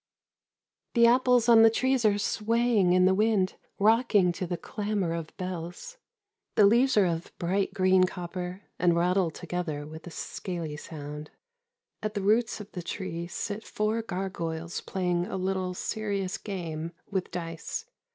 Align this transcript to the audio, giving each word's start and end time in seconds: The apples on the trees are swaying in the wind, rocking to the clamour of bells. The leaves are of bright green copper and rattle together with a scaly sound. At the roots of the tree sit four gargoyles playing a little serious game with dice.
The 0.95 1.05
apples 1.05 1.47
on 1.47 1.61
the 1.61 1.69
trees 1.69 2.05
are 2.05 2.17
swaying 2.17 2.93
in 2.93 3.05
the 3.05 3.13
wind, 3.13 3.53
rocking 3.77 4.31
to 4.31 4.47
the 4.47 4.57
clamour 4.57 5.13
of 5.13 5.37
bells. 5.37 5.97
The 6.55 6.65
leaves 6.65 6.97
are 6.97 7.05
of 7.05 7.31
bright 7.37 7.71
green 7.75 8.05
copper 8.05 8.63
and 8.79 8.95
rattle 8.95 9.29
together 9.29 9.85
with 9.85 10.07
a 10.07 10.09
scaly 10.09 10.75
sound. 10.75 11.29
At 12.01 12.15
the 12.15 12.23
roots 12.23 12.59
of 12.59 12.71
the 12.71 12.81
tree 12.81 13.27
sit 13.27 13.63
four 13.63 14.01
gargoyles 14.01 14.81
playing 14.81 15.27
a 15.27 15.37
little 15.37 15.75
serious 15.75 16.39
game 16.39 16.93
with 17.11 17.29
dice. 17.29 17.85